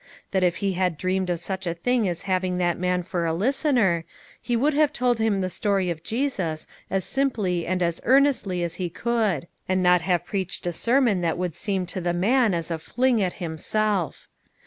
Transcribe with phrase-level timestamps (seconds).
[0.31, 3.35] That if he had dreamed of such a thing as having that man for a
[3.35, 4.03] listener,
[4.41, 8.75] he would have told him the story of Jesus as simply and as earnestly as
[8.81, 12.71] he could; and not have preached a sermon that would seem to the man as
[12.71, 14.27] a fling at himself.